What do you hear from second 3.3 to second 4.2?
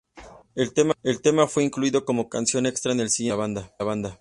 álbum de la banda.